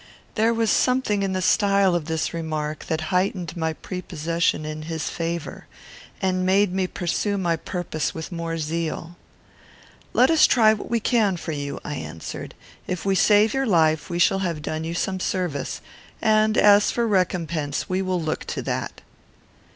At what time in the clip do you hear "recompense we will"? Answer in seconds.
17.07-18.19